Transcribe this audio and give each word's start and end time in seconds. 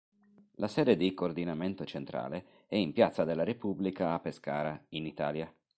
La 0.55 0.67
sede 0.67 0.97
di 0.97 1.13
coordinamento 1.13 1.85
centrale 1.85 2.65
è 2.65 2.75
in 2.75 2.91
Piazza 2.91 3.23
della 3.23 3.43
Repubblica 3.43 4.13
a 4.15 4.19
Pescara, 4.19 4.83
in 4.89 5.05
Italia. 5.05 5.53